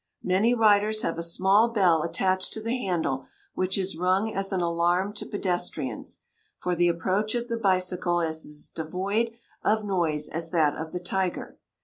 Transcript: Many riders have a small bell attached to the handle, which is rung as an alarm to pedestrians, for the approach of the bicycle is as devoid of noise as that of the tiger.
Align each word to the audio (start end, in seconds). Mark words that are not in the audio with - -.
Many 0.23 0.55
riders 0.55 1.03
have 1.03 1.19
a 1.19 1.21
small 1.21 1.67
bell 1.69 2.01
attached 2.01 2.53
to 2.53 2.59
the 2.59 2.75
handle, 2.75 3.27
which 3.53 3.77
is 3.77 3.95
rung 3.95 4.33
as 4.33 4.51
an 4.51 4.59
alarm 4.59 5.13
to 5.13 5.27
pedestrians, 5.27 6.21
for 6.57 6.75
the 6.75 6.87
approach 6.87 7.35
of 7.35 7.49
the 7.49 7.57
bicycle 7.57 8.19
is 8.19 8.43
as 8.43 8.71
devoid 8.73 9.29
of 9.63 9.85
noise 9.85 10.27
as 10.27 10.49
that 10.49 10.75
of 10.75 10.91
the 10.91 10.99
tiger. 10.99 11.59